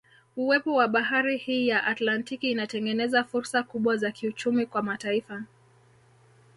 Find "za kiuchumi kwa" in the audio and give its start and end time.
3.97-4.81